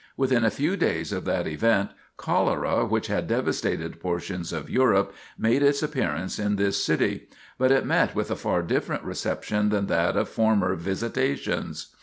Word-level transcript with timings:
Within 0.17 0.43
a 0.43 0.49
few 0.49 0.75
days 0.75 1.13
of 1.13 1.25
that 1.25 1.45
event, 1.45 1.91
cholera, 2.17 2.87
which 2.87 3.05
had 3.05 3.27
devastated 3.27 3.99
portions 3.99 4.51
of 4.51 4.67
Europe, 4.67 5.13
made 5.37 5.61
its 5.61 5.83
appearance 5.83 6.39
in 6.39 6.55
this 6.55 6.83
city; 6.83 7.29
but 7.59 7.71
it 7.71 7.85
met 7.85 8.15
with 8.15 8.31
a 8.31 8.35
far 8.35 8.63
different 8.63 9.03
reception 9.03 9.69
than 9.69 9.85
that 9.85 10.17
of 10.17 10.27
former 10.27 10.73
visitations. 10.73 11.95